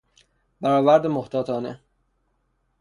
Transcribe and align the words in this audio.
برآورد 0.61 1.05
محتاطانه 1.07 1.81